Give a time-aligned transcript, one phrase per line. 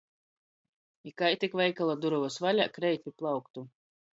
[1.09, 3.69] I, kai tik veikala durovys vaļā, kreit pi plauktu.